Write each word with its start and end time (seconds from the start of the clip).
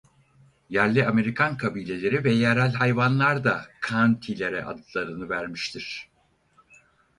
Yerli 0.69 1.07
Amerikan 1.07 1.57
kabileleri 1.57 2.23
ve 2.23 2.31
yerel 2.31 2.73
hayvanlar 2.73 3.43
da 3.43 3.65
"county"lere 3.89 4.63
adlarını 4.65 5.29
vermiştir. 5.29 6.09